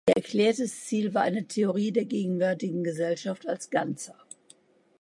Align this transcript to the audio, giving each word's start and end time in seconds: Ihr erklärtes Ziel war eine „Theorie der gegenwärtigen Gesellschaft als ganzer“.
Ihr 0.09 0.15
erklärtes 0.17 0.85
Ziel 0.85 1.13
war 1.13 1.21
eine 1.21 1.45
„Theorie 1.45 1.91
der 1.91 2.05
gegenwärtigen 2.05 2.83
Gesellschaft 2.83 3.47
als 3.47 3.69
ganzer“. 3.69 4.15